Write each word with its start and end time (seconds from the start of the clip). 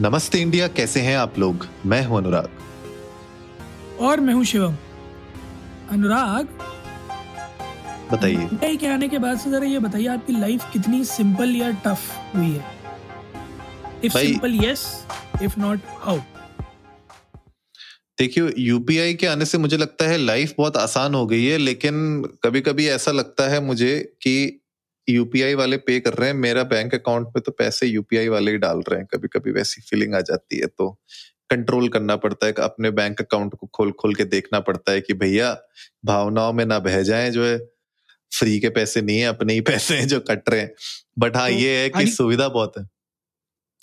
नमस्ते 0.00 0.38
इंडिया 0.38 0.68
कैसे 0.68 1.00
हैं 1.00 1.16
आप 1.18 1.38
लोग? 1.38 1.66
मैं 1.86 2.06
हूँ 2.06 2.18
अनुराग। 2.18 2.48
और 4.00 4.20
मैं 4.20 4.34
हूँ 4.34 4.44
शिवम। 4.44 4.76
अनुराग? 5.90 6.48
बताइए। 8.12 8.76
के 8.76 8.86
आने 8.86 9.08
के 9.08 9.18
बाद 9.18 9.38
से 9.38 9.50
जरा 9.50 9.66
ये 9.66 9.78
बताइए 9.78 10.06
आपकी 10.06 10.40
लाइफ 10.40 10.72
कितनी 10.72 11.04
सिंपल 11.04 11.56
या 11.56 11.70
टफ 11.70 12.00
हुई 12.36 12.50
है? 12.50 12.64
If 14.04 14.18
simple 14.18 14.64
yes 14.64 15.06
if 15.42 15.60
not 15.60 15.80
how 15.86 16.18
देखिए 18.18 18.54
यूपीआई 18.58 19.14
के 19.14 19.26
आने 19.26 19.44
से 19.44 19.58
मुझे 19.58 19.76
लगता 19.76 20.08
है 20.08 20.18
लाइफ 20.18 20.54
बहुत 20.58 20.76
आसान 20.76 21.14
हो 21.14 21.26
गई 21.26 21.44
है 21.44 21.58
लेकिन 21.58 22.22
कभी 22.42 22.60
कभी 22.60 22.88
ऐसा 22.88 23.10
लगता 23.10 23.48
है 23.48 23.60
मुझे 23.60 24.12
कि 24.22 24.57
यूपीआई 25.08 25.54
वाले 25.54 25.76
पे 25.76 25.98
कर 26.00 26.14
रहे 26.14 26.28
हैं 26.28 26.36
मेरा 26.36 26.62
बैंक 26.64 26.94
अकाउंट 26.94 27.26
में 27.26 27.42
तो 27.42 27.52
पैसे 27.52 27.86
यूपीआई 27.86 28.28
वाले 28.28 28.50
ही 28.50 28.58
डाल 28.58 28.82
रहे 28.88 28.98
हैं। 29.00 29.06
कभी 29.06 29.28
कभी 29.28 29.52
वैसी 29.52 29.80
फीलिंग 29.80 30.14
आ 30.14 30.20
जाती 30.20 30.58
है 30.58 30.66
तो 30.68 30.90
कंट्रोल 31.50 31.88
करना 31.88 32.16
पड़ता 32.16 32.46
है 32.46 32.52
कि 32.52 32.62
अपने 32.62 32.90
बैंक 32.90 33.20
अकाउंट 33.20 33.54
को 33.54 33.66
खोल 33.66 33.92
खोल 33.92 34.14
के 34.14 34.24
देखना 34.26 34.60
पड़ता 34.60 34.92
है 34.92 35.00
कि 35.00 35.14
भैया 35.14 35.52
भावनाओं 36.04 36.52
में 36.52 36.64
ना 36.66 36.78
बह 36.78 37.02
जाए 37.02 37.30
जो 37.30 37.44
है 37.44 37.58
फ्री 38.32 38.58
के 38.60 38.68
पैसे 38.70 39.02
नहीं 39.02 39.18
है 39.18 39.26
अपने 39.26 39.52
ही 39.52 39.60
पैसे 39.60 39.96
हैं 39.96 40.06
जो 40.08 40.20
कट 40.20 40.48
रहे 40.48 40.60
हैं। 40.60 40.70
बट 41.18 41.36
हाँ 41.36 41.48
तो 41.50 41.56
ये 41.56 41.76
है 41.78 41.88
कि 41.88 42.06
सुविधा 42.06 42.48
बहुत 42.48 42.78
है। 42.78 42.84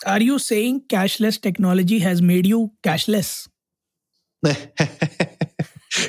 Are 0.06 0.22
you 0.22 0.38
saying 0.38 0.80
cashless 0.90 1.40
technology 1.42 1.98
has 1.98 2.22
made 2.22 2.46
you 2.46 2.66
cashless 2.84 3.48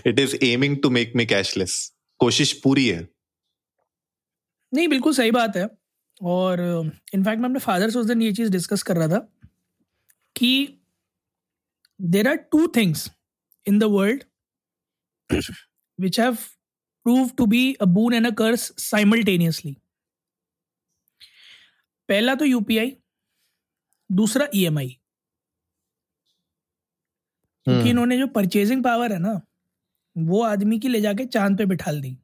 it 0.05 0.19
is 0.19 0.35
aiming 0.43 0.77
to 0.83 0.89
make 0.89 1.13
me 1.15 1.25
cashless 1.25 1.93
कोशिश 2.19 2.51
पूरी 2.53 2.87
है। 2.87 3.07
नहीं 4.73 4.87
बिल्कुल 4.87 5.13
सही 5.13 5.31
बात 5.31 5.57
है। 5.57 5.67
और 6.21 6.61
इनफैक्ट 7.13 7.41
मैं 7.41 7.49
अपने 7.49 7.59
फादर 7.59 7.89
से 7.89 7.99
उस 7.99 8.05
दिन 8.05 8.21
ये 8.21 8.31
चीज़ 8.33 8.51
डिस्कस 8.51 8.83
कर 8.83 8.97
रहा 8.97 9.07
था 9.07 9.19
कि 10.35 10.51
there 11.99 12.27
are 12.27 12.35
two 12.51 12.67
things 12.67 13.09
in 13.65 13.79
the 13.79 13.83
world 13.83 14.23
which 15.99 16.19
have 16.19 16.35
prove 17.05 17.29
to 17.37 17.45
be 17.45 17.73
a 17.73 17.85
boon 17.85 18.13
and 18.13 18.27
a 18.27 18.31
curse 18.35 18.71
simultaneously 18.81 19.75
पहला 22.09 22.35
तो 22.35 22.45
यूपीआई 22.45 22.95
दूसरा 24.09 24.45
E 24.45 24.57
ईएमआई 24.57 24.87
क्योंकि 27.67 27.79
हम्म, 27.79 27.89
इन्होंने 27.89 28.17
जो 28.17 28.27
परचेजिंग 28.27 28.83
पावर 28.83 29.13
है 29.13 29.19
ना 29.19 29.39
वो 30.15 30.41
आदमी 30.43 30.79
की 30.79 30.87
ले 30.87 31.01
जाके 31.01 31.25
चाँद 31.25 31.57
पे 31.57 31.65
बिठाल 31.65 32.01
दी। 32.01 32.17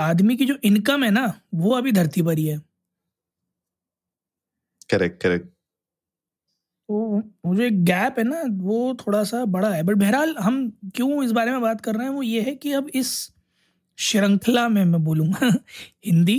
आदमी 0.00 0.36
की 0.36 0.46
जो 0.46 0.56
इनकम 0.64 1.04
है 1.04 1.10
ना 1.10 1.32
वो 1.56 1.70
अभी 1.76 1.92
धरती 1.92 2.22
पर 2.22 2.38
ही 2.38 2.46
है। 2.46 2.60
करेक्ट 4.90 5.20
करेक्ट 5.22 5.50
तो 6.88 6.96
वो 7.46 7.54
जो 7.56 7.62
एक 7.62 7.84
गैप 7.84 8.18
है 8.18 8.24
ना 8.24 8.42
वो 8.62 8.94
थोड़ा 9.00 9.22
सा 9.24 9.44
बड़ा 9.46 9.70
है। 9.70 9.82
बट 9.82 9.96
बहरहाल 9.96 10.34
हम 10.40 10.56
क्यों 10.96 11.22
इस 11.24 11.32
बारे 11.32 11.50
में 11.50 11.60
बात 11.60 11.80
कर 11.80 11.94
रहे 11.94 12.06
हैं 12.06 12.14
वो 12.14 12.22
ये 12.22 12.40
है 12.42 12.54
कि 12.56 12.72
अब 12.72 12.88
इस 12.94 13.12
श्रृंखला 13.98 14.68
में 14.68 14.84
मैं 14.84 15.02
बोलूँगा 15.04 15.48
हिंदी 16.06 16.38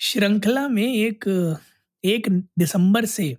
श्रृंखला 0.00 0.68
में 0.68 0.84
एक 0.84 1.24
एक 2.04 2.28
दिसंबर 2.58 3.04
से 3.06 3.36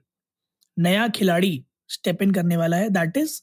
नया 0.78 1.08
खिलाड़ी 1.10 1.54
स्टेप 1.90 2.22
इन 2.24 2.32
करने 2.32 2.58
वाला 2.58 2.78
है। 2.78 2.90
That 2.90 3.18
is 3.18 3.42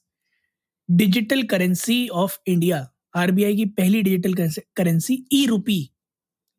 digital 0.88 1.42
currency 1.44 2.08
of 2.08 2.38
India 2.46 2.88
RBI 3.14 3.56
की 3.56 3.64
पहली 3.76 4.02
डिजिटल 4.02 4.34
करेंसी 4.76 5.24
ई 5.32 5.44
रूपी 5.46 5.80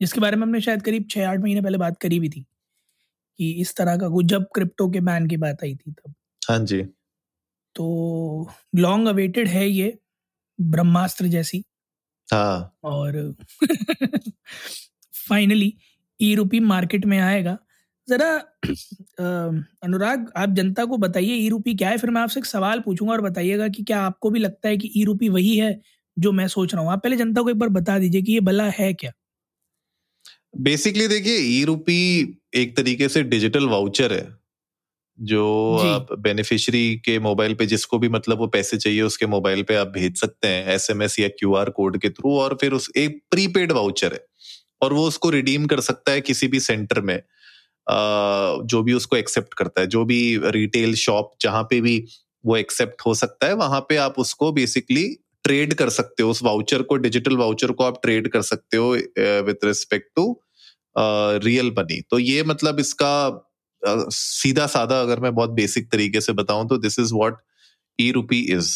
जिसके 0.01 0.21
बारे 0.21 0.35
में 0.35 0.43
हमने 0.43 0.61
शायद 0.61 0.81
करीब 0.81 1.07
छः 1.11 1.27
आठ 1.29 1.39
महीने 1.39 1.61
पहले 1.61 1.77
बात 1.77 1.97
करी 2.01 2.19
भी 2.19 2.29
थी 2.29 2.41
कि 3.39 3.51
इस 3.61 3.75
तरह 3.75 3.97
का 3.97 4.09
कुछ 4.09 4.25
जब 4.25 4.45
क्रिप्टो 4.55 4.89
के 4.89 4.99
बैन 5.01 5.27
की 5.27 5.37
बात 5.37 5.63
आई 5.63 5.75
थी 5.75 5.91
तब। 5.91 6.13
हाँ 6.41 6.59
जी। 6.59 6.81
तो 7.75 8.49
लॉन्ग 8.75 9.07
अवेटेड 9.07 9.47
है 9.47 9.67
ये 9.69 9.97
ब्रह्मास्त्र 10.59 11.27
जैसी। 11.27 11.63
हाँ। 12.29 12.77
और 12.83 13.35
फाइनली 15.27 15.73
ई 16.19 16.33
रूपी 16.35 16.59
मार्केट 16.61 17.05
में 17.05 17.17
आएगा। 17.19 17.57
जरा 18.07 18.33
अनुराग 19.83 20.31
आप 20.37 20.49
जनता 20.49 20.85
को 20.85 20.97
बताइए 20.97 21.35
ई 21.35 21.49
रूपी 21.49 21.75
क्या 21.75 21.89
है? 21.89 21.97
फिर 21.97 22.09
मैं 22.09 22.21
आपसे 22.21 22.39
एक 22.39 22.45
सवाल 22.45 22.79
पूछूँगा 22.81 23.13
और 23.13 23.21
बताइएगा 23.21 23.67
कि 23.67 23.83
क्या 23.83 24.01
आपको 24.01 24.29
भी 24.29 24.39
लगता 24.39 24.69
है 24.69 24.77
कि 24.77 24.91
ई 24.97 25.03
रूपी 25.05 25.29
वही 25.29 25.55
है 25.57 25.71
जो 26.19 26.31
मैं 26.31 26.47
सोच 26.47 26.73
रहा 26.73 26.83
हूँ। 26.83 26.91
आप 26.91 27.03
पहले 27.03 27.15
जनता 27.15 27.41
को 27.41 27.49
एक 27.49 27.55
बार 27.55 27.69
बता 27.69 27.99
दीजिए 27.99 28.21
कि 28.21 28.33
ये 28.33 28.39
भला 28.39 28.63
है 28.69 28.93
क्या? 28.93 29.11
बेसिकली 30.57 31.07
देखिए 31.07 31.37
ई 31.37 31.63
रूपी 31.65 31.99
एक 32.55 32.77
तरीके 32.77 33.09
से 33.09 33.23
डिजिटल 33.23 33.67
वाउचर 33.67 34.13
है 34.13 34.27
जो 35.19 35.77
आप 35.77 36.13
बेनिफिशियरी 36.19 36.95
के 37.05 37.19
मोबाइल 37.19 37.53
पे 37.53 37.65
जिसको 37.65 37.99
भी 37.99 38.09
मतलब 38.09 38.37
वो 38.37 38.47
पैसे 38.47 38.77
चाहिए 38.77 39.01
उसके 39.01 39.25
मोबाइल 39.25 39.63
पे 39.63 39.75
आप 39.75 39.87
भेज 39.87 40.17
सकते 40.17 40.47
हैं 40.47 40.67
एसएमएस 40.67 41.19
या 41.19 41.27
क्यूआर 41.27 41.69
कोड 41.69 41.97
के 41.97 42.09
थ्रू 42.09 42.37
और 42.39 42.57
फिर 42.61 42.71
उस 42.71 42.89
एक 42.97 43.21
प्रीपेड 43.31 43.71
वाउचर 43.71 44.13
है 44.13 44.25
और 44.81 44.93
वो 44.93 45.07
उसको 45.07 45.29
रिडीम 45.29 45.65
कर 45.65 45.79
सकता 45.79 46.11
है 46.11 46.21
किसी 46.21 46.47
भी 46.47 46.59
सेंटर 46.59 47.01
में 47.01 47.23
जो 48.67 48.83
भी 48.83 48.93
उसको 48.93 49.15
एक्सेप्ट 49.15 49.53
करता 49.53 49.81
है 49.81 49.87
जो 49.87 50.05
भी 50.05 50.39
रिटेल 50.43 50.95
शॉप 50.95 51.33
जहाँ 51.41 51.63
पे 51.63 51.81
भी 51.81 52.05
वो 52.45 52.57
एक्सेप्ट 52.57 53.01
हो 53.05 53.13
सकता 53.15 53.47
है 53.47 53.53
वहाँ 53.53 53.81
पे 53.89 53.95
आप 53.95 54.19
उसको 54.19 54.51
बेसिकली 54.51 55.17
ट्रेड 55.49 55.73
कर 55.73 55.89
सकते 55.89 56.23
हो, 56.23 56.29
उस 56.29 56.43
वाउचर 56.43 56.81
को 56.81 56.95
डिजिटल 56.97 57.37
वाउचर 57.37 57.71
को 57.71 57.83
आप 57.83 57.99
ट्रेड 58.01 58.27
कर 58.31 58.41
सकते 58.41 58.77
हो 58.77 58.91
with 59.45 59.65
respect 59.65 60.07
to 60.15 60.31
real 61.45 61.71
money 61.77 62.01
तो 62.11 62.19
ये 62.19 62.43
मतलब 62.43 62.79
इसका 62.79 63.11
सीधा 64.11 64.65
साधा 64.67 64.99
अगर 65.01 65.19
मैं 65.19 65.33
बहुत 65.35 65.49
बेसिक 65.49 65.91
तरीके 65.91 66.21
से 66.21 66.33
बताऊँ 66.33 66.67
तो 66.67 66.77
दिस 66.77 66.99
इज़ 66.99 67.13
व्हाट 67.13 67.37
ई 67.99 68.11
रूपी 68.11 68.39
इज़ 68.53 68.71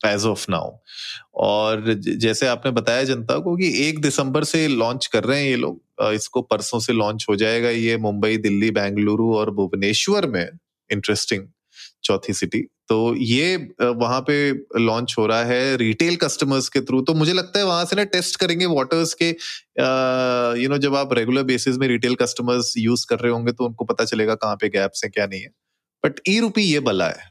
एज 0.00 0.24
ऑफ़ 0.26 0.44
नाउ 0.50 0.70
और 1.44 1.92
जैसे 1.94 2.46
आपने 2.46 2.70
बताया 2.72 3.04
जनता 3.04 3.38
को 3.38 3.56
कि 3.56 3.72
एक 3.88 4.00
दिसंबर 4.00 4.44
से 4.44 4.66
लॉन्च 4.68 5.06
कर 5.06 5.24
रहे 5.24 5.40
हैं 5.40 5.48
ये 5.48 5.56
लोग 5.56 6.12
इसको 6.12 6.42
परसों 6.42 6.78
से 6.80 6.92
लॉन्च 6.92 7.26
हो 7.28 7.36
जाएगा 7.36 7.70
ये 7.70 7.96
मुंबई, 7.96 8.36
दिल्ली, 8.36 8.70
बेंगलुरु 8.70 9.34
और 9.34 9.50
भुवनेश्वर 9.50 10.26
में 10.26 10.48
इंटरेस्टिंग 10.90 11.46
चौथी 12.04 12.32
सिटी 12.32 12.64
तो 12.88 13.14
ये 13.16 13.56
वहाँ 13.82 14.20
पे 14.20 14.34
लॉन्च 14.80 15.14
हो 15.18 15.26
रहा 15.26 15.44
है 15.44 15.76
रिटेल 15.76 16.16
कस्टमर्स 16.16 16.68
के 16.68 16.80
थ्रू 16.80 17.00
तो 17.02 17.14
मुझे 17.14 17.32
लगता 17.32 17.58
है 17.58 17.64
वहाँ 17.66 17.84
से 17.84 17.96
ना 17.96 18.04
टेस्ट 18.04 18.40
करेंगे 18.40 18.66
वाटर्स 18.66 19.14
के 19.22 19.28
यू 20.62 20.68
नो 20.68 20.78
जब 20.78 20.94
आप 20.94 21.12
रेगुलर 21.12 21.42
बेसिस 21.42 21.76
में 21.76 21.88
रिटेल 21.88 22.14
कस्टमर्स 22.14 22.74
यूज़ 22.78 23.06
कर 23.08 23.18
रहे 23.18 23.32
होंगे 23.32 23.52
तो 23.52 23.66
उनको 23.66 23.84
पता 23.84 24.04
चलेगा 24.04 24.34
कहाँ 24.34 24.56
पे 24.56 24.68
गैप्स 24.68 25.04
हैं 25.04 25.12
क्या 25.12 25.26
नहीं 25.26 25.40
है। 25.42 25.48
बट 26.04 26.20
ई 26.28 26.38
रूपी 26.40 26.62
ये 26.62 26.80
बला 26.80 27.08
है। 27.08 27.30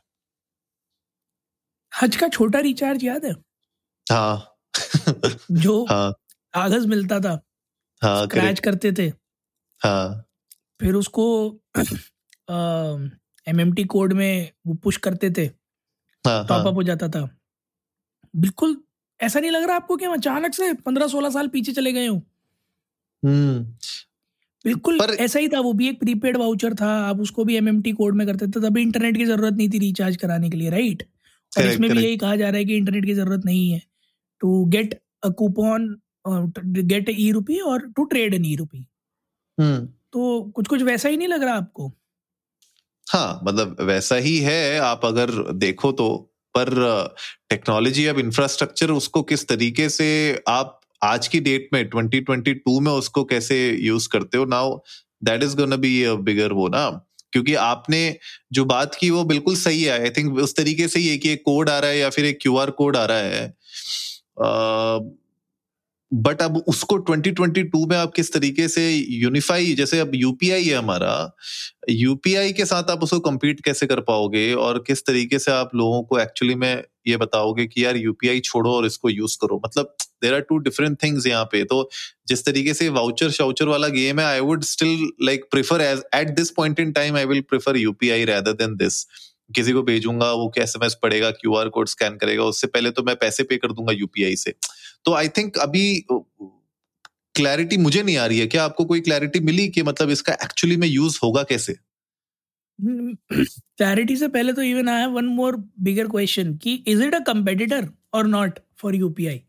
हज 1.91 2.15
का 2.15 2.27
छोटा 2.27 2.59
रिचार्ज 2.59 3.03
याद 3.03 3.25
है? 3.25 3.35
हाँ। 4.07 4.49
जो 5.51 5.85
हाँ। 5.89 6.11
कागज़ 6.53 6.87
मिलता 6.87 7.19
था। 7.19 7.39
हाँ 8.01 8.27
क्रैच 8.27 8.43
करेक्ट 8.43 8.63
करते 8.63 8.91
थे। 8.91 9.07
हाँ। 9.81 10.25
फिर 10.81 10.95
उसको 10.95 11.25
एम 11.77 13.09
एम 13.47 13.73
टी 13.73 13.83
कोड 13.83 14.13
में 14.13 14.51
वो 14.67 14.73
पुश 14.73 14.97
करते 14.97 15.29
थे 15.31 15.45
हाँ 16.25 16.41
टॉप 16.47 16.51
हाँ। 16.51 16.67
अप 16.67 16.75
हो 16.75 16.83
जाता 16.83 17.07
था। 17.09 17.29
बिल्कुल 18.35 18.77
ऐसा 19.19 19.39
नहीं 19.39 19.51
लग 19.51 19.63
रहा 19.63 19.75
आपको 19.75 19.95
कि 19.97 20.05
अचानक 20.05 20.53
से 20.53 20.73
पंद्रह 20.73 21.07
सोलह 21.07 21.29
साल 21.29 21.47
पीछे 21.47 21.71
चले 21.71 21.93
गए 21.93 22.05
हो? 22.07 22.15
हम्म। 23.23 23.63
बिल्कुल 24.65 24.99
पर- 24.99 25.15
ऐसा 25.15 25.39
ही 25.39 25.47
था 25.49 25.59
वो 25.59 25.73
भी 25.73 25.89
एक 25.89 25.99
प्रीपेड 25.99 26.37
वाउचर 26.37 26.73
था 26.73 26.87
आप 27.05 27.19
उसको 27.19 27.43
भी 27.45 27.55
एमएमटी 27.55 27.91
कोड 27.91 28.15
में 28.15 28.27
करते 28.27 28.47
थे 28.47 28.61
तभी 28.61 28.81
इंटरनेट 28.81 29.17
की 29.17 29.25
ज़रूरत 29.25 29.53
नहीं 29.53 29.69
थी 29.69 29.79
रिचार्ज 29.79 30.15
कराने 30.17 30.49
के 30.49 30.57
लिए 30.57 30.69
राइट 30.69 31.03
और 31.57 31.63
इसमें 31.65 31.89
भी 31.91 32.03
यही 32.03 32.17
कहा 32.17 32.35
जा 32.35 32.49
रहा 32.49 32.57
है 32.57 32.65
कि 32.65 32.77
इंटरनेट 32.77 33.05
की 33.05 33.13
ज़रूरत 33.13 33.45
नहीं 33.45 33.71
है। 33.71 33.81
To 34.39 34.65
get 34.65 35.01
a 35.23 35.29
coupon 35.29 35.95
get 36.67 37.09
e 37.09 37.31
rupee 37.31 37.59
और 37.59 37.87
टू 37.91 38.03
ट्रेड 38.03 38.33
इन 38.33 38.45
ई 38.45 38.55
रूपी 38.55 38.87
तो 39.59 40.41
कुछ 40.55 40.67
कुछ 40.67 40.81
वैसा 40.81 41.09
ही 41.09 41.17
नहीं 41.17 41.27
लग 41.27 41.43
रहा 41.43 41.55
आपको? 41.55 41.93
हाँ 43.13 43.39
मतलब 43.43 43.75
वैसा 43.81 44.15
ही 44.15 44.37
है, 44.37 44.77
आप 44.79 45.05
अगर 45.05 45.31
देखो 45.53 45.91
तो 45.91 46.07
पर 46.55 46.69
टेक्नोलॉजी 47.49 48.05
अब 48.05 48.19
इंफ्रास्ट्रक्चर 48.19 48.91
उसको 48.91 49.21
किस 49.23 49.47
तरीके 49.47 49.89
से 49.89 50.07
आप 50.47 50.79
आज 51.03 51.27
की 51.27 51.39
डेट 51.39 51.69
में 51.73 51.83
2022 51.89 52.79
में 52.81 52.91
उसको 52.91 53.23
कैसे 53.23 53.57
यूज़ 53.81 54.07
करते 54.09 54.37
हो 54.37 54.45
now 54.45 54.77
that 55.23 55.43
is 55.43 55.55
gonna 55.57 55.75
be 55.75 55.91
bigger 56.23 56.53
वो 56.53 56.67
ना। 56.67 56.89
क्योंकि 57.33 57.53
आपने 57.55 58.01
जो 58.53 58.65
बात 58.65 58.95
की 58.95 59.09
वो 59.09 59.23
बिल्कुल 59.23 59.55
सही 59.55 59.83
है 59.83 59.99
आई 60.01 60.09
थिंक 60.09 60.37
उस 60.39 60.55
तरीके 60.55 60.87
से 60.87 60.99
है 60.99 61.17
कि 61.17 61.29
एक 61.29 61.41
कोड 61.45 61.69
आ 61.69 61.77
रहा 61.79 61.91
है 61.91 61.97
या 61.99 62.09
फिर 62.09 62.25
एक 62.25 62.37
क्यूआर 62.41 62.69
कोड 62.71 62.97
आ 62.97 63.05
रहा 63.05 63.17
है। 63.17 63.53
बट 66.13 66.41
अब 66.41 66.57
उसको 66.67 66.97
2022 67.09 67.85
में 67.89 67.95
आप 67.97 68.11
किस 68.15 68.31
तरीके 68.33 68.67
से 68.67 68.89
यूनिफाई 68.93 69.73
जैसे 69.73 69.99
अब 69.99 70.11
यूपीआई 70.15 70.63
है 70.63 70.75
हमारा 70.75 71.13
यूपीआई 71.89 72.51
के 72.53 72.65
साथ 72.65 72.89
आप 72.89 73.03
उसको 73.03 73.19
कम्पीट 73.19 73.61
कैसे 73.65 73.85
कर 73.85 73.99
पाओगे? 73.99 74.53
और 74.53 74.83
किस 74.87 75.05
तरीके 75.05 75.39
से 75.39 75.51
आप 75.51 75.75
लोगों 75.75 76.03
को 76.03 76.19
एक्चुअली 76.19 76.55
में 76.55 76.83
ये 77.07 77.17
बताओगे 77.17 77.65
कि 77.67 77.83
यार 77.85 77.97
यूपीआई 77.97 78.39
छोड़ो 78.39 78.71
और 78.71 78.85
इसको 78.85 79.09
यूज़ 79.09 79.37
करो? 79.41 79.61
मतलब 79.65 79.95
there 80.23 80.33
are 80.33 80.39
two 80.39 80.57
different 80.57 80.97
things 81.03 81.27
यहाँ 81.27 81.45
पे। 81.45 81.63
तो 81.63 81.89
जिस 82.27 82.45
तरीके 82.45 82.73
से 82.73 82.89
वाउचर 82.89 83.29
शाउचर 83.31 83.67
वाला 83.67 83.87
गेम 83.87 84.19
है 84.19 84.25
I 84.25 84.39
would 84.41 84.63
still 84.63 85.07
like 85.23 85.45
prefer 85.51 85.81
as 85.81 86.03
at 86.15 86.35
this 86.35 86.49
point 86.51 86.79
in 86.79 86.91
time 86.91 87.17
I 87.17 87.25
will 87.25 87.41
prefer 87.49 87.77
UPI 87.77 88.25
rather 88.25 88.53
than 88.53 88.75
this 88.75 89.05
किसी 89.49 89.71
को 89.71 89.81
भेजूँगा 89.83 90.31
वो 90.33 90.51
एस 90.59 90.73
एम 90.77 90.85
एस 90.85 90.97
पड़ेगा 91.03 91.31
क्यू 91.31 91.53
आर 91.55 91.69
कोड 91.69 91.87
स्कैन 91.87 92.17
करेगा 92.17 92.43
उससे 92.43 92.67
पहले 92.67 92.91
तो 92.91 93.03
मैं 93.03 93.15
पैसे 93.15 93.43
पे 93.43 93.57
कर 93.57 93.71
दूँगा 93.71 93.93
यूपीआई 93.93 94.35
से। 94.35 94.53
तो 95.05 95.13
आई 95.13 95.27
थिंक 95.29 95.57
अभी 95.57 96.05
क्लैरिटी 97.35 97.77
मुझे 97.77 98.03
नहीं 98.03 98.17
आ 98.17 98.25
रही 98.25 98.39
है। 98.39 98.47
क्या 98.47 98.63
आपको 98.63 98.85
कोई 98.85 99.01
क्लैरिटी 99.01 99.39
मिली 99.39 99.67
कि 99.67 99.83
मतलब 99.83 100.09
इसका 100.09 100.33
एक्चुअली 100.33 100.75
में 100.77 100.87
यूज़ 100.87 101.19
होगा 101.23 101.43
कैसे? 101.43 101.75
क्लैरिटी 102.79 104.15
से 104.15 104.27
पहले 104.27 104.53
तो 104.53 104.61
even 104.61 104.89
I 104.89 105.05
one 105.05 105.25
more 105.35 105.55
bigger 105.79 106.07
question 106.07 106.55
कि 106.57 106.73
इज़ 106.87 107.03
इट 107.03 107.15
अ 107.15 107.19
कंपेटिटर 107.19 107.87
और 108.13 108.27
नॉट 108.27 108.59
फॉर 108.77 108.95
यूपीआई 108.95 109.41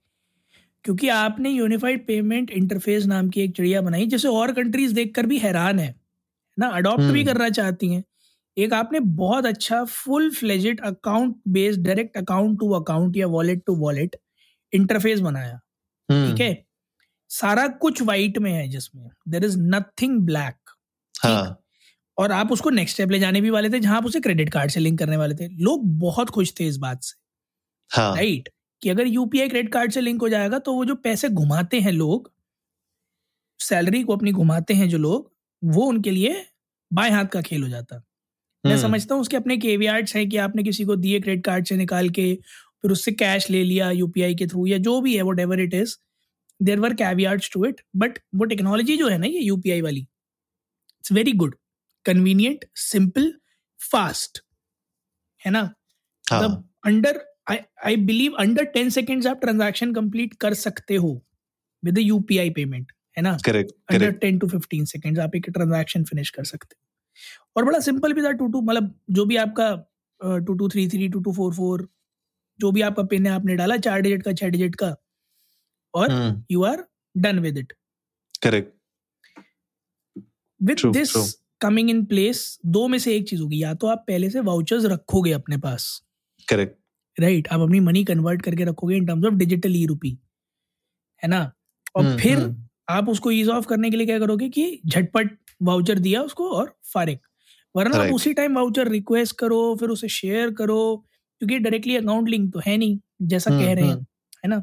क्योंकि 0.85 1.09
आपने 1.09 1.51
यूनिफाइड 1.51 2.07
पेमेंट 2.07 2.51
इंटरफेस 2.51 3.05
नाम 3.07 3.29
की 3.29 3.41
एक 3.41 3.57
चिड़िया 3.57 3.81
बनाई 3.81 4.07
जिसे 4.07 4.29
और 4.29 4.53
कंट्रीज़ 4.53 4.95
देखकर 4.95 5.27
भी 5.27 5.39
हैरान 5.39 5.79
है 5.79 5.95
ना? 6.59 6.67
अडॉप्ट 6.69 7.03
भी 7.03 7.21
हम्म। 7.21 7.25
करना 7.25 7.49
चाहती 7.51 7.89
हैं। 7.89 8.03
एक 8.57 8.73
आपने 8.73 9.01
बहुत 9.01 9.47
अच्छा 9.47 9.85
full 9.85 10.31
fledged 10.31 10.81
account 10.81 11.37
based 11.49 11.83
direct 11.83 12.17
account 12.17 12.59
to 12.61 12.71
account 12.71 13.17
या 13.17 13.27
वॉलेट 13.27 13.63
टू 13.67 13.75
वॉलेट 13.77 14.17
इंटरफेस 14.73 15.21
बनाया। 15.21 15.61
हम्म। 16.09 16.31
ठीक 16.31 16.41
है? 16.41 16.65
सारा 17.31 17.67
कुछ 17.69 18.03
वाइट 18.03 18.39
में 18.39 18.53
है 18.53 18.69
जिसमें। 18.69 19.09
देर 19.29 19.45
इज़ 19.45 19.59
नथिंग 19.61 20.21
ब्लैक 20.21 20.57
और 22.19 22.33
आप 22.33 22.53
उसको 22.53 22.71
नेक्स्ट 22.71 22.95
स्टेप 22.95 23.11
ले 23.11 23.19
जाने 23.19 23.41
भी 23.41 23.51
वाले 23.51 23.71
थे 23.71 23.81
जहाँ 23.81 23.97
आप 23.97 24.07
उसे 24.07 24.21
क्रेडिट 24.21 24.51
कार्ड 24.51 24.71
से 24.71 24.81
लिंक 24.81 24.99
करने 24.99 25.17
वाले 25.17 25.35
थे। 25.35 25.49
लोग 25.65 25.87
बहुत 26.01 26.31
खुश 26.31 26.53
थे 26.61 26.67
इस 26.67 26.77
बात 26.77 27.03
से। 27.03 27.15
हाँ. 27.91 28.15
राइट 28.17 28.49
कि 28.83 28.89
अगर 28.89 29.07
यूपीआई 29.07 29.49
क्रेडिट 29.49 29.73
कार्ड 29.73 29.93
से 29.93 30.01
लिंक 30.01 30.21
हो 30.23 30.29
जाएगा 30.29 30.59
तो 30.59 30.75
वो 30.75 30.85
जो 30.85 30.95
पैसे 30.95 31.29
घुमाते 31.29 31.81
हैं 31.81 31.93
लोग 31.93 32.33
सैलरी 33.61 34.03
को 34.03 34.17
अपनी 34.17 34.33
घुमाते 34.33 34.75
हैं 34.75 34.89
जो 34.89 34.99
लोग 34.99 35.33
वो 35.63 35.83
उनके 35.83 36.11
लिए 36.11 36.45
बाएँ 36.93 37.11
हाथ 37.11 37.25
का 37.25 37.41
खेल 37.43 37.63
हो 37.63 37.69
जाता। 37.69 38.03
मैं 38.65 38.73
हम्म। 38.73 38.83
समझता 38.83 39.15
हूँ 39.15 39.23
उसके 39.23 39.37
अपने 39.37 39.57
केवियार्ड्स 39.59 40.15
हैं 40.17 40.29
कि 40.29 40.37
आपने 40.39 40.63
किसी 40.63 40.85
को 40.85 40.97
दिए 40.97 41.21
क्रेडिट 41.21 41.45
कार्ड 41.45 41.67
से 41.67 41.77
निकाल 41.77 42.09
के 42.11 42.35
फिर 42.35 42.91
उससे 42.91 43.13
कैश 43.15 43.49
ले 43.51 43.63
लिया 43.65 43.91
यूपीआई 43.93 44.35
के 44.35 44.47
थ्रू 44.47 44.67
या 44.67 44.79
जो 44.81 45.01
भी 45.01 45.17
है 45.17 45.23
वो 45.23 45.33
डेवर 45.35 45.61
it 45.61 45.75
is 45.75 45.97
there 46.61 46.81
were 46.81 46.95
caveats 46.95 47.51
to 47.53 47.65
it 47.67 47.81
but 47.97 48.19
वो 48.35 48.45
टेक्नोलॉजी 48.47 48.97
जो 48.97 49.09
है 49.09 49.19
ना 49.19 49.27
ये 49.27 49.41
यूपीआई 49.43 49.81
वाली 49.81 50.01
it's 50.01 51.13
very 51.13 51.33
good 51.35 51.55
convenient 52.07 52.65
simple 52.83 53.33
fast 53.81 54.43
है 55.43 55.51
ना 55.51 55.61
हाँ. 55.61 56.41
मतलब 56.41 56.69
under 56.87 57.21
I 57.49 57.97
believe 58.05 58.37
under 58.39 58.65
ten 58.75 58.91
seconds 58.91 59.27
आप 59.27 59.41
ट्रांजेक्शन 59.41 59.95
कंप्लीट 59.95 60.35
कर 60.41 60.55
सकते 60.57 60.97
हो 60.97 61.21
विद 61.83 61.99
यूपीआई 62.01 62.51
पेमेंट 62.53 62.93
है 63.17 63.23
ना 63.23 63.37
correct 63.45 63.73
under 63.91 64.11
ten 64.19 64.39
to 64.39 64.49
fifteen 64.49 64.85
seconds 64.87 65.21
आप 65.21 65.37
एक 65.37 65.51
ट्रांजेक्शन 65.51 66.05
फिनिश 66.05 66.31
कर 66.31 66.45
सकते 66.47 66.75
हो 66.75 66.84
और 67.57 67.65
बड़ा 67.65 67.81
सिंपल 67.81 68.13
भी 68.13 68.23
था 68.23 68.33
टू 68.33 68.49
टू 68.49 68.61
मतलब 68.61 69.01
जो 69.11 69.25
भी 69.25 69.37
आपका 69.37 69.91
two 70.25 70.55
two 70.55 70.69
three 70.69 70.89
three 70.89 71.09
two 71.09 71.21
two 71.21 71.33
four 71.33 71.55
four 71.55 71.89
जो 72.61 72.73
भी 72.73 72.81
आपका 72.81 73.03
पिन 73.03 73.27
है 73.27 73.33
आपने 73.33 73.57
डाला 73.57 73.77
चार 73.77 74.01
डिजिट 74.01 74.23
का 74.23 74.33
छह 74.33 74.49
डिजिट 74.49 74.75
का 74.75 74.97
और 75.95 76.43
you 76.51 76.65
are 76.65 76.85
done 77.17 77.39
with 77.39 77.59
it 77.59 77.73
correct 78.43 78.75
with 80.63 80.79
this 80.87 81.41
coming 81.61 81.91
in 81.91 82.05
place 82.05 82.59
दो 82.67 82.89
में 82.89 82.99
से 82.99 83.17
एक 83.17 83.29
चीज़ 83.29 83.43
होगी 83.43 83.63
या 83.63 83.75
तो 83.75 83.87
आप 83.87 84.05
पहले 84.09 84.31
से 84.31 84.41
वाउचर्स 84.41 84.85
रखोगे 84.85 85.33
अपने 85.33 85.59
पास। 85.59 86.03
करेक्ट 86.49 86.79
राइट 87.21 87.45
right, 87.45 87.61
आप 87.61 87.61
अपनी 87.61 87.81
मनी 87.81 88.05
कन्वर्ट 88.05 88.43
करके 88.43 88.65
रखोगे 88.65 88.97
in 88.97 89.07
terms 89.07 89.25
of 89.25 89.35
digital 89.35 89.77
e 89.77 89.87
rupee 89.87 90.19
है 91.23 91.29
ना? 91.29 91.53
और 91.97 92.05
hmm, 92.05 92.21
फिर 92.21 92.39
hmm. 92.39 92.57
आप 92.89 93.09
उसको 93.09 93.31
ईज 93.31 93.49
ऑफ़ 93.49 93.67
करने 93.67 93.91
के 93.91 93.97
लिए 93.97 94.07
क्या 94.07 94.19
करोगे 94.19 94.49
कि 94.49 94.81
झटपट 94.87 95.39
वाउचर 95.65 95.99
दिया 95.99 96.23
उसको 96.23 96.49
और 96.51 96.75
फारिग। 96.95 97.19
वरना 97.75 97.99
आप 97.99 98.11
उसी 98.11 98.33
टाइम 98.35 98.55
वाउचर 98.57 98.89
रिक्वेस्ट 98.89 99.37
करो 99.39 99.77
फिर 99.81 99.89
उसे 99.89 100.09
शेयर 100.11 100.51
करो 100.55 100.81
क्योंकि 101.41 101.59
डायरेक्टली 101.59 101.97
अकाउंट 101.97 102.29
लिंक 102.29 102.53
तो 102.55 102.61
है 102.67 102.77
नहीं 102.77 102.99
जैसा 103.23 103.51
hmm, 103.51 103.61
कह 103.61 103.73
रहे 103.75 103.85
हैं 103.85 103.97
है 104.45 104.49
ना? 104.51 104.63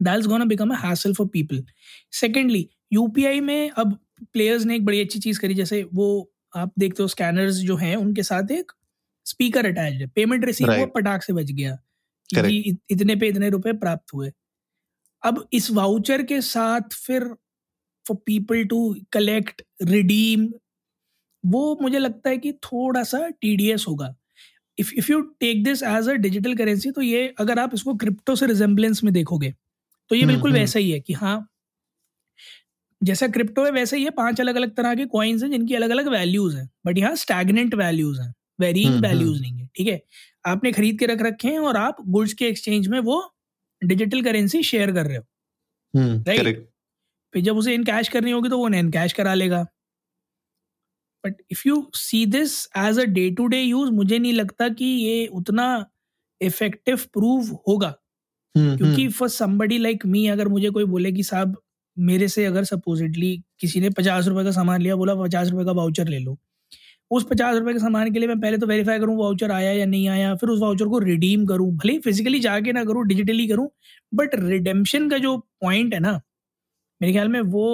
That's 0.00 0.26
gonna 0.26 0.44
become 0.44 0.70
a 0.70 0.78
hassle 0.78 1.14
for 1.14 1.26
people 1.28 1.64
secondly 2.12 2.68
UPI 2.92 3.40
में 3.40 3.70
अब 3.70 3.98
प्लेयर्स 4.32 4.64
ने 4.64 4.76
एक 4.76 4.84
बड़ी 4.86 5.00
अच्छी 5.00 5.18
चीज़ 5.20 5.40
करी 5.40 5.54
जैसे 5.54 5.82
वो 5.94 6.08
आप 6.56 6.72
देखते 6.78 7.02
हो 7.02 7.08
स्कैनर्स 7.08 7.56
जो 7.56 7.76
हैं 7.76 7.96
उनके 7.96 8.22
साथ 8.22 8.50
एक 8.52 8.72
स्पीकर 9.26 9.66
अटैच 9.66 9.94
है। 9.94 10.06
Payment 10.06 10.44
receive 10.44 10.68
right. 10.68 10.94
पटाख 10.94 11.22
से 11.22 11.32
बच 11.32 11.52
गया 11.52 11.74
कि 12.30 12.76
इतने 12.90 13.16
पे 13.16 13.28
इतने 13.28 13.50
रुपए 13.50 13.72
प्राप्त 13.74 14.14
हुए। 14.14 14.32
अब 15.22 15.48
इस 15.52 15.70
वाउचर 15.72 16.22
के 16.22 16.40
साथ 16.42 16.94
फिर 16.94 17.24
for 18.06 18.16
people 18.26 18.64
to 18.64 18.96
collect 19.12 19.62
redeem 19.82 20.48
वो 21.44 21.78
मुझे 21.82 21.98
लगता 21.98 22.30
है 22.30 22.38
कि 22.38 22.52
थोड़ा 22.52 23.02
सा 23.04 23.28
टीडीएस 23.30 23.84
होगा। 23.88 24.14
If 24.78 24.92
if 24.94 25.10
you 25.12 25.20
take 25.40 25.64
this 25.64 25.82
as 25.82 26.08
a 26.08 26.12
digital 26.12 26.54
currency 26.54 26.90
तो 26.90 27.02
ये 27.02 27.34
अगर 27.38 27.58
आप 27.58 27.74
इसको 27.74 27.94
क्रिप्टो 27.94 28.36
से 28.36 28.46
रिजेंबलेंस 28.46 29.04
में 29.04 29.12
देखोगे 29.14 29.50
तो 30.10 30.14
ये 30.16 30.22
हम्म, 30.22 30.32
बिल्कुल 30.32 30.50
हम्म। 30.50 30.60
वैसा 30.60 30.78
ही 30.78 30.90
है 30.90 31.00
कि 31.00 31.12
हाँ 31.12 31.48
जैसा 33.02 33.26
क्रिप्टो 33.28 33.64
है 33.64 33.70
वैसे 33.70 33.96
ही 33.96 34.04
है 34.04 34.10
पाँच 34.10 34.40
अलग 34.40 34.56
अलग 34.56 34.74
तरह 34.76 34.94
के 34.94 35.06
कॉइन्स 35.06 35.42
हैं 35.42 35.50
जिनकी 35.50 35.74
अलग 35.74 35.90
अलग 35.90 36.08
वैल्यूज़ 36.08 36.56
हैं 36.56 36.68
बट 36.86 36.98
यहाँ 36.98 37.14
स्टैगनेंट 37.14 37.74
वैल्यूज़ 37.74 38.20
हैं 38.20 38.32
वेरिंग 38.60 39.00
वैल्यूज़ 39.02 39.40
नहीं 39.40 39.58
है 39.58 39.68
ठीक 39.76 39.86
है? 39.88 40.00
आपने 40.46 40.72
खरीद 40.72 40.98
के 40.98 41.06
रख 41.06 41.22
रखे 41.22 41.48
हैं 41.48 41.58
और 41.58 41.76
आप 41.76 41.96
गुड्स 42.08 42.32
के 42.32 42.44
एक्सचेंज 42.44 42.88
में 42.88 42.98
वो 43.00 43.22
डिजिटल 43.82 44.22
करेंसी 44.22 44.62
शेयर 44.62 44.92
कर 44.92 45.06
रहे 45.06 45.16
हो 45.16 45.24
राइट 45.94 46.46
हम्म, 46.46 46.64
फिर 47.34 47.42
जब 47.42 47.56
उसे 47.58 47.74
इन 47.74 47.84
कैश 47.84 48.08
करनी 48.08 48.30
होगी 48.30 48.48
तो 48.48 48.58
वो 48.58 48.68
इन 48.70 48.90
कैश 48.92 49.12
करा 49.12 49.34
लेगा। 49.34 49.66
But 51.24 51.34
if 51.52 51.62
you 51.66 51.76
see 51.96 52.24
this 52.26 52.52
as 52.78 52.98
a 53.00 53.04
day 53.14 53.30
to 53.32 53.46
day 53.48 53.60
use 53.60 53.90
मुझे 53.92 54.18
नहीं 54.18 54.32
लगता 54.32 54.68
कि 54.70 54.84
ये 54.84 55.26
उतना 55.34 55.66
इफ़ेक्टिव 56.40 56.96
प्रूव 57.12 57.50
होगा। 57.68 57.94
क्योंकि 58.78 59.08
फॉर 59.10 59.28
समबडी 59.30 59.78
लाइक 59.78 60.06
मी 60.06 60.26
अगर 60.28 60.48
मुझे 60.48 60.70
कोई 60.70 60.84
बोले 60.86 61.12
कि 61.12 61.22
साहब 61.22 61.56
मेरे 61.96 62.28
से 62.28 62.44
अगर 62.46 62.64
सपोजिटली 62.64 63.36
किसी 63.60 63.80
ने 63.80 63.90
पचास 63.98 64.28
रुपए 64.28 64.44
का 64.44 64.50
सामान 64.52 64.82
लिया 64.82 64.96
बोला 64.96 65.14
पचास 65.16 65.50
रुपए 65.50 65.64
का 65.64 65.72
वाउचर 65.72 66.08
ले 66.08 66.18
लो। 66.18 66.36
उस 67.10 67.26
पचास 67.30 67.56
रुपए 67.58 67.72
के 67.72 67.78
सामान 67.78 68.12
के 68.12 68.18
लिए 68.18 68.28
मैं 68.28 68.40
पहले 68.40 68.58
तो 68.58 68.66
वेरीफाई 68.66 68.98
करूँ 69.00 69.16
वाउचर 69.18 69.52
आया 69.52 69.72
या 69.72 69.86
नहीं 69.86 70.08
आया 70.08 70.34
फिर 70.36 70.50
उस 70.50 70.60
वाउचर 70.60 70.88
को 70.88 70.98
रिडीम 71.00 71.46
करूँ। 71.46 71.70
भले 71.76 71.98
फिजिकली 72.00 72.40
जाके 72.40 72.72
ना 72.72 72.84
करूँ 72.84 73.06
डिजिटली 73.08 73.48
करूँ 73.48 73.68
बट 74.12 74.34
रिडेम्पशन 74.36 75.10
का 75.10 75.18
जो 75.18 75.36
पॉइंट 75.62 75.94
है 75.94 76.00
ना 76.00 76.20
मेरे 77.04 77.12
ख्याल 77.12 77.28
में 77.28 77.40
वो 77.52 77.66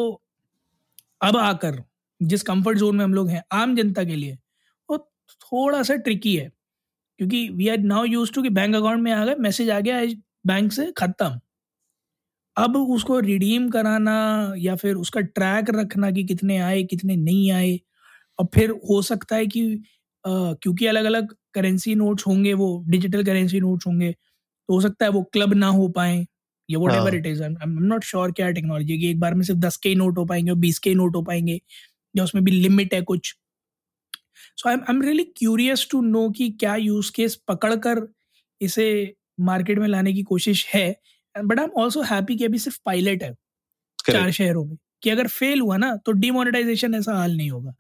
अब 1.21 1.37
आकर 1.37 1.83
जिस 2.21 2.43
कंफर्ट 2.43 2.79
जोन 2.79 2.97
में 2.97 3.05
हम 3.05 3.15
लोग 3.15 3.29
हैं 3.31 3.43
आम 3.53 3.75
जनता 3.77 4.05
के 4.05 4.17
लिए 4.17 4.39
वो 4.89 4.99
थोड़ा 5.43 5.83
सा 5.83 5.95
ट्रिकी 5.99 6.35
है। 6.37 6.49
क्योंकि 7.21 7.49
we 7.51 7.69
are 7.69 7.79
now 7.87 8.05
used 8.07 8.33
to 8.33 8.43
कि 8.43 8.51
बैंक 8.53 8.75
अकाउंट 8.77 9.03
में 9.03 9.13
आ 9.13 9.25
गए 9.27 9.37
मैसेज 9.41 9.71
आ 9.71 9.81
गया 9.81 10.03
बैंक 10.47 10.73
से 10.73 10.93
खत्म। 10.99 11.41
अब 12.57 12.77
उसको 12.77 13.19
रिडीम 13.21 13.69
कराना 13.71 14.15
या 14.59 14.75
फिर 14.77 14.95
उसका 14.97 15.21
ट्रैक 15.21 15.71
रखना 15.71 16.11
कि 16.11 16.25
कितने 16.25 16.57
आए 16.61 16.83
कितने 16.85 17.17
नहीं 17.17 17.51
आए 17.53 17.79
और 18.39 18.47
फिर 18.55 18.71
हो 18.91 19.01
सकता 19.03 19.37
है 19.37 19.47
कि 19.49 19.63
आ, 20.25 20.55
क्योंकि 20.55 20.87
अलग 20.87 21.05
अलग 21.05 21.35
करेंसी 21.55 21.95
नोट्स 21.95 22.27
होंगे 22.27 22.55
वो 22.55 22.69
डिजिटल 22.89 23.25
करेंसी 23.25 23.61
नोट्स 23.61 23.87
होंगे 23.87 24.13
तो 24.13 24.75
हो 24.75 24.81
सकता 24.81 25.05
है 25.05 25.11
वो 25.13 25.23
क्लब 25.33 25.55
ना 25.55 25.69
हो 25.71 25.89
पाए। 25.91 26.27
या 26.71 26.79
whatever 26.95 27.15
it 27.15 27.27
is 27.27 27.43
I 27.43 27.49
am 27.63 27.79
not 27.85 28.05
sure 28.05 28.33
क्या 28.33 28.51
टेक्नोलॉजी 28.51 28.99
की 28.99 29.11
एक 29.11 29.21
बार 29.21 29.35
में 29.35 29.43
सिर्फ़ 29.43 29.61
दस 29.61 29.77
के 29.77 29.89
ही 29.89 29.95
नोट 29.95 30.19
हो 30.19 30.25
पाएँगे 30.25 30.51
और 30.51 30.59
बीस 30.59 30.79
के 30.79 30.91
ही 30.91 30.97
नोट 30.97 31.17
हो 31.17 31.23
पाएँगे 31.23 31.61
या 32.15 32.25
उसमें 32.25 32.45
भी 32.45 32.53
लिमिट 32.53 32.95
है 32.95 33.01
कुछ। 33.03 33.35
So 34.57 34.69
I 34.69 34.77
am 34.91 35.03
really 35.03 35.25
curious 35.37 35.87
to 35.91 36.01
know 36.03 36.29
कि 36.31 36.51
क्या 36.61 36.75
यूज़ 36.77 37.11
केस 37.17 37.35
पकड़ 37.49 37.75
कर 37.87 38.07
इसे 38.61 38.87
मार्केट 39.41 39.79
में 39.79 39.89
लाने 39.89 40.13
की 40.13 40.23
कोशिश 40.23 40.67
है 40.75 40.89
but 41.35 41.59
I 41.59 41.65
am 41.65 41.81
also 41.83 42.03
happy 42.03 42.37
कि 42.37 42.45
अभी 42.45 42.59
सिर्फ़ 42.59 42.79
पायलट 42.87 43.23
है 43.23 43.35
चार 44.07 44.31
शहरों 44.33 44.65
में 44.65 44.77
कि 45.03 45.11
अगर 45.11 45.27
फेल 45.29 45.61
हुआ 45.61 45.77
ना 45.77 45.95
तो 46.07 46.13
डिमोनेटाइजेशन 46.15 46.95
ऐसा 46.95 47.15
हाल 47.15 47.37
नहीं 47.37 47.51
होगा। 47.51 47.75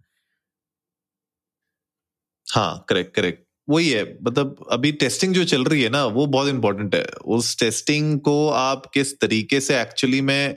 हाँ 2.46 2.84
करेक्ट 2.88 3.14
करेक्ट 3.16 3.44
वही 3.70 3.88
है 3.90 4.04
मतलब 4.22 4.64
अभी 4.72 4.92
टेस्टिंग 4.92 5.34
जो 5.34 5.44
चल 5.44 5.64
रही 5.64 5.82
है 5.82 5.88
ना 5.88 6.04
वो 6.06 6.26
बहुत 6.26 6.48
इंपॉर्टेंट 6.48 6.94
है। 6.94 7.04
उस 7.26 7.58
टेस्टिंग 7.60 8.20
को 8.20 8.48
आप 8.50 8.86
किस 8.94 9.20
तरीके 9.20 9.60
से 9.60 9.80
एक्चुअली 9.80 10.20
में 10.20 10.56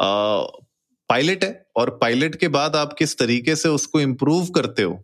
पायलट 0.00 1.44
है 1.44 1.66
और 1.76 1.90
पायलट 2.02 2.34
के 2.34 2.48
बाद 2.48 2.76
आप 2.76 2.92
किस 2.92 3.18
तरीके 3.18 3.56
से 3.56 3.68
उसको 3.68 4.00
इम्प्रूव 4.00 4.46
करते 4.50 4.82
हो 4.82 5.02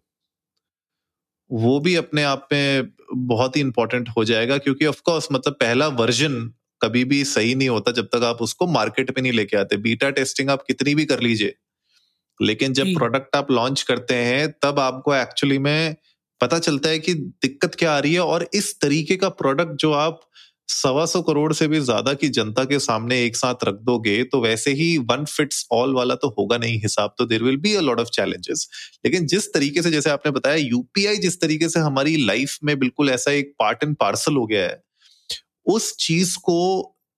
वो 1.50 1.78
भी 1.80 1.94
अपने 1.94 2.22
आप 2.22 2.48
में 2.52 2.88
बहुत 3.14 3.56
ही 3.56 3.60
इंपॉर्टेंट 3.60 4.08
हो 4.08 4.24
जाएगा 4.24 4.58
क्योंकि 4.58 4.86
ऑफ़ 4.86 5.00
कोर्स 5.04 5.28
मतलब 5.32 5.54
पहला 5.54 5.88
वर्जन 5.88 6.36
कभी 6.82 7.04
भी 7.04 7.24
सही 7.24 7.54
नहीं 7.54 7.68
होता 7.68 7.92
जब 7.92 8.06
तक 8.06 8.24
आप 8.24 8.42
उसको 8.42 8.66
मार्केट 8.66 9.10
में 9.10 9.22
नहीं 9.22 9.32
लेके 9.32 9.56
आते। 9.56 9.76
बीटा 9.76 10.10
टेस्टिंग 10.10 10.50
आप 10.50 10.62
कितनी 10.62 10.94
भी 10.94 11.04
कर 11.04 11.20
लीजिए 11.20 11.54
लेकिन 12.40 12.72
जब 12.72 12.92
प्रोडक्ट 12.94 13.36
आप 13.36 13.50
लॉन्च 13.50 13.82
करते 13.82 14.14
हैं 14.14 14.48
तब 14.62 14.80
आपको 14.80 15.14
एक्चुअली 15.14 15.58
में 15.58 15.96
पता 16.40 16.58
चलता 16.58 16.88
है 16.90 16.98
कि 16.98 17.14
दिक्कत 17.14 17.74
क्या 17.74 17.92
आ 17.92 17.98
रही 17.98 18.14
है 18.14 18.20
और 18.22 18.48
इस 18.54 18.74
तरीके 18.80 19.16
का 19.16 19.28
प्रोडक्ट 19.36 19.80
जो 19.80 19.92
आप 19.94 20.20
सवा 20.68 21.04
सौ 21.06 21.20
करोड़ 21.22 21.52
से 21.52 21.66
भी 21.68 21.78
ज़्यादा 21.80 22.12
की 22.14 22.28
जनता 22.30 22.64
के 22.64 22.78
सामने 22.78 23.22
एक 23.24 23.36
साथ 23.36 23.64
रख 23.64 23.74
दोगे 23.84 24.22
तो 24.24 24.40
वैसे 24.40 24.72
ही 24.72 24.96
वन 25.10 25.24
फिट्स 25.26 25.66
ऑल 25.72 25.94
वाला 25.94 26.14
तो 26.16 26.28
होगा 26.38 26.58
नहीं 26.58 26.78
हिसाब 26.82 27.14
तो 27.18 27.26
there 27.26 27.42
will 27.42 27.56
be 27.60 27.74
a 27.74 27.80
lot 27.80 28.00
of 28.00 28.08
challenges 28.14 28.68
लेकिन 29.06 29.26
जिस 29.26 29.52
तरीके 29.54 29.82
से 29.82 29.90
जैसे 29.90 30.10
आपने 30.10 30.32
बताया 30.32 30.56
यूपीआई 30.56 31.16
जिस 31.18 31.40
तरीके 31.40 31.68
से 31.68 31.80
हमारी 31.80 32.16
लाइफ 32.26 32.58
में 32.64 32.78
बिल्कुल 32.78 33.10
ऐसा 33.10 33.30
एक 33.32 33.54
पार्ट 33.58 33.84
एंड 33.84 33.96
पार्सल 33.96 34.36
हो 34.36 34.46
गया 34.46 34.62
है, 34.64 34.82
उस 35.66 35.94
चीज़ 36.00 36.36
को 36.40 36.58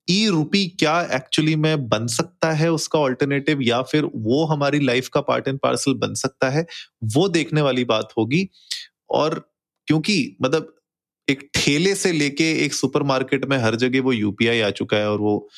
ई 0.08 0.26
रूपी 0.28 0.66
क्या 0.78 1.00
एक्चुअली 1.14 1.54
में 1.56 1.88
बन 1.88 2.06
सकता 2.08 2.50
है 2.54 2.70
उसका 2.72 2.98
ऑल्टरनेटिव 3.00 3.60
या 3.62 3.80
फिर 3.84 4.04
वो 4.16 4.44
हमारी 4.46 4.80
लाइफ 4.80 5.08
का 5.14 5.20
पार्ट 5.22 5.48
एंड 5.48 5.58
पार्सल 5.60 5.94
बन 5.98 6.14
सकता 6.16 6.50
है, 6.50 6.66
वो 7.06 7.28
देखने 7.30 7.62
वाली 7.62 7.84
बात 7.86 8.08
होगी। 8.18 8.48
और 9.12 9.50
क्योंकि 9.88 10.36
मतलब 10.42 10.74
एक 11.28 11.50
ठेले 11.54 11.94
से 11.94 12.12
लेके 12.12 12.52
एक 12.64 12.74
सुपरमार्केट 12.74 13.44
में 13.44 13.56
हर 13.58 13.76
जगह 13.76 14.00
वो 14.00 14.12
यूपीआई 14.12 14.60
आ 14.60 14.70
चुका 14.70 14.96
है 14.96 15.10
और 15.10 15.18
वो 15.20 15.48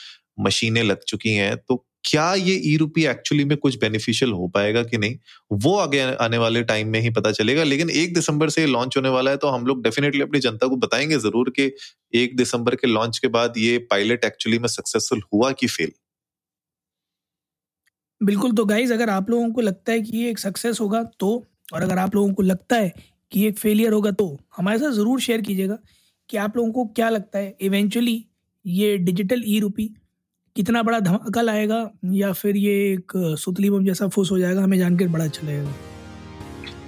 मशीनें 0.41 0.83
लग 0.83 1.03
चुकी 1.09 1.35
हैं 1.35 1.57
तो 1.57 1.87
क्या 2.05 2.33
ये 2.35 2.55
ई 2.65 2.77
रूपी 2.77 3.05
एक्चुअली 3.07 3.45
में 3.45 3.57
कुछ 3.59 3.79
बेनिफिशियल 3.79 4.33
हो 4.33 4.49
पाएगा 4.49 4.83
कि 4.85 4.99
नहीं? 4.99 5.17
वो 5.53 5.77
आगे 5.77 6.01
आने 6.01 6.39
वाले 6.39 6.63
टाइम 6.63 6.89
में 6.89 6.99
ही 7.01 7.11
पता 7.11 7.33
चलेगा, 7.33 7.63
लेकिन 7.63 7.91
एक 7.91 8.15
दिसंबर 8.15 8.51
से 8.51 8.67
लॉन्च 8.67 8.97
होने 8.97 9.09
वाला 9.09 9.31
है 9.31 9.37
तो 9.37 9.49
हम 9.49 9.67
लोग 9.67 9.83
डेफिनेटली 9.83 10.23
अपनी 10.23 10.41
जनता 10.41 10.67
को 10.67 10.77
बताएँगे 10.77 11.19
ज़रूर 11.19 11.51
कि 11.51 11.71
एक 12.15 12.37
दिसंबर 12.37 12.75
के 12.75 12.87
लॉन्च 12.87 13.19
के 13.19 13.29
बाद 13.29 13.55
ये 13.59 13.79
पायलट 13.91 14.25
एक्चुअली 14.25 14.59
में 14.59 14.69
सक्सेसफुल 14.69 15.23
हुआ 15.35 15.53
कि 15.53 15.67
फेल 15.67 15.93
बिल्कुल 18.21 18.53
तो 18.53 18.65
गाइज़ 18.65 18.93
अगर 18.93 19.11
आप 19.11 19.31
लोगों 19.31 19.51
को 19.53 19.61
लगता 19.61 19.93
है 19.93 20.01
कि 20.03 20.19
ये 20.19 20.31
एक 20.31 20.39
सक्सेस 20.39 20.81
होगा 20.81 21.03
तो 21.21 21.45
और 21.73 21.83
अगर 21.83 21.99
आप 21.99 22.15
लोगों 22.15 22.33
को 22.35 22.43
लगता 22.43 22.77
है 22.77 22.93
कि 23.35 23.47
एक 23.47 23.59
फेलियर 23.59 23.93
होगा 23.93 24.11
तो 24.13 24.27
हमारे 24.57 24.79
साथ 24.79 24.91
ज़रूर 24.93 25.21
शेयर 25.21 25.41
कीजिएगा 25.41 25.79
कि 26.31 26.37
आप 26.37 26.57
लोगों 26.57 26.71
को 26.73 26.85
क्या 26.87 27.09
लगता 27.09 27.39
है। 27.39 27.55
इवेंचुअली 27.61 28.25
ये 28.65 28.97
डिजिटल 28.99 29.43
ई 29.47 29.59
रूपी 29.61 29.95
कितना 30.57 30.83
बड़ा 30.83 30.99
धमाका 31.01 31.43
लाएगा 31.43 31.89
या 32.13 32.33
फिर 32.33 32.57
ये 32.57 32.73
एक 32.93 33.13
सुतली 33.39 33.71
बम 33.71 33.85
जैसा 33.85 34.09
फुस 34.09 34.31
हो 34.31 34.39
जाएगा 34.39 34.63
हमें 34.63 34.79
जानकर 34.79 35.09
बड़ा 35.09 35.25
अच्छा 35.25 35.47
लगेगा। 35.47 35.73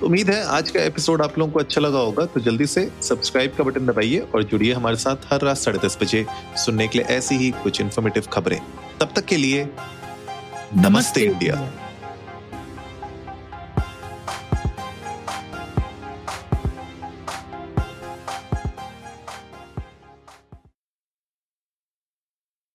उम्मीद 0.05 0.31
है 0.31 0.43
आज 0.47 0.71
का 0.71 0.83
एपिसोड 0.83 1.23
आप 1.23 1.38
लोगों 1.38 1.53
को 1.53 1.59
अच्छा 1.59 1.81
लगा 1.81 1.99
होगा 1.99 2.25
तो 2.26 2.41
जल्दी 2.41 2.67
से 2.67 2.88
सब्सक्राइब 3.03 3.55
का 3.59 3.65
बटन 3.65 3.87
दबाइए 3.87 4.19
और 4.19 4.43
जुड़िए 4.45 4.73
हमारे 4.73 4.97
साथ 4.97 5.33
हर 5.33 5.41
रात 5.41 5.57
साढ़े 5.59 5.79
दस 5.79 5.99
बजे 6.03 6.25
सुनने 6.65 6.88
के 6.88 6.99
लिए 6.99 7.07
ऐसी 7.17 7.37
ही 7.37 7.50
कुछ 7.62 7.81
इन्फॉर्मेटिव 7.81 8.29
खबरें। 8.33 8.59
तब 9.00 9.12
तक 9.17 9.25
के 9.25 9.37
लिए 9.37 9.65
नमस्ते, 9.65 10.88
नमस्ते 10.88 11.25
इंडिया। 11.25 11.55